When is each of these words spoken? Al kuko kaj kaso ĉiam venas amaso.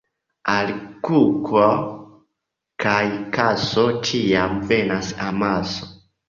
Al 0.51 0.69
kuko 1.07 1.65
kaj 2.85 3.03
kaso 3.37 3.85
ĉiam 4.09 4.57
venas 4.73 5.13
amaso. 5.29 5.93